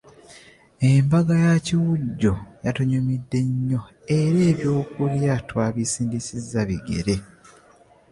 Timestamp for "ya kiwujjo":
1.45-2.33